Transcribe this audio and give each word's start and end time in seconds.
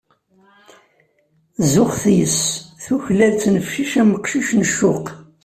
Zuxet 1.71 2.13
yis-s, 2.17 2.41
tuklal 2.83 3.33
ttnefcic 3.33 3.91
am 4.01 4.15
uqcic 4.17 4.49
n 4.53 4.61
ccuq. 4.69 5.05